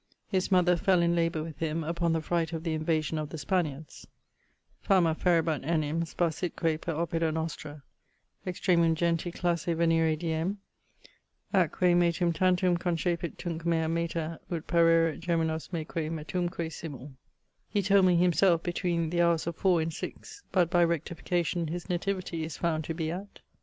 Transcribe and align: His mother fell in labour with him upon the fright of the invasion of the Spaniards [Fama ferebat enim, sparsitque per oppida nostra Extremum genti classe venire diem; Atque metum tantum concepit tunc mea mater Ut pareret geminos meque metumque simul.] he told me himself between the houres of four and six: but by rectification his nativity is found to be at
His 0.27 0.51
mother 0.51 0.77
fell 0.77 1.03
in 1.03 1.15
labour 1.15 1.43
with 1.43 1.59
him 1.59 1.83
upon 1.83 2.11
the 2.13 2.23
fright 2.23 2.53
of 2.53 2.63
the 2.63 2.73
invasion 2.73 3.19
of 3.19 3.29
the 3.29 3.37
Spaniards 3.37 4.07
[Fama 4.81 5.13
ferebat 5.13 5.63
enim, 5.63 6.05
sparsitque 6.05 6.55
per 6.81 6.93
oppida 6.95 7.31
nostra 7.31 7.83
Extremum 8.43 8.95
genti 8.95 9.31
classe 9.31 9.75
venire 9.75 10.17
diem; 10.17 10.57
Atque 11.53 11.95
metum 11.95 12.33
tantum 12.33 12.79
concepit 12.79 13.37
tunc 13.37 13.63
mea 13.63 13.87
mater 13.87 14.39
Ut 14.51 14.65
pareret 14.65 15.19
geminos 15.19 15.71
meque 15.71 16.09
metumque 16.11 16.71
simul.] 16.71 17.11
he 17.69 17.83
told 17.83 18.05
me 18.05 18.15
himself 18.15 18.63
between 18.63 19.11
the 19.11 19.19
houres 19.19 19.45
of 19.45 19.55
four 19.55 19.79
and 19.81 19.93
six: 19.93 20.41
but 20.51 20.71
by 20.71 20.83
rectification 20.83 21.67
his 21.67 21.89
nativity 21.89 22.43
is 22.43 22.57
found 22.57 22.83
to 22.83 22.95
be 22.95 23.11
at 23.11 23.41